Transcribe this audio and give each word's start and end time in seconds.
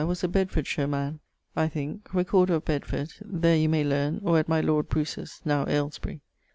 was 0.03 0.23
a 0.23 0.27
Bedfordshire 0.27 0.87
man, 0.87 1.19
I 1.55 1.67
thinke; 1.67 2.11
recorder 2.11 2.55
of 2.55 2.65
Bedford 2.65 3.13
there 3.23 3.55
you 3.55 3.69
may 3.69 3.83
learne, 3.83 4.19
or 4.23 4.39
at 4.39 4.49
my 4.49 4.59
lord 4.59 4.89
Bruce's 4.89 5.41
(now 5.45 5.63
Alesbury). 5.67 6.21